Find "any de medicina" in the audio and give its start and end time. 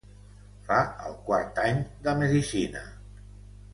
1.67-2.83